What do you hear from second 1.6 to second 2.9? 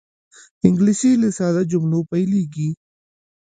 جملو پیلېږي